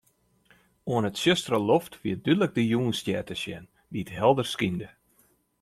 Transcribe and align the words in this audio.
Oan 0.91 1.05
'e 1.07 1.11
tsjustere 1.13 1.59
loft 1.69 1.93
wie 2.01 2.17
dúdlik 2.25 2.53
de 2.57 2.63
Jûnsstjer 2.71 3.23
te 3.27 3.35
sjen, 3.41 3.65
dy't 3.91 4.13
helder 4.19 4.47
skynde. 4.53 4.89